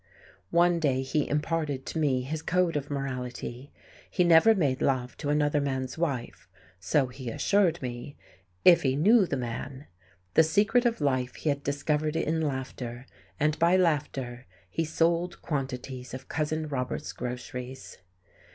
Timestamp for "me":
1.99-2.21, 7.83-8.17